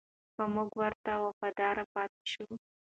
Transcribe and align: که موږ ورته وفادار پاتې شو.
که 0.35 0.43
موږ 0.55 0.69
ورته 0.81 1.11
وفادار 1.23 1.77
پاتې 1.93 2.23
شو. 2.31 2.45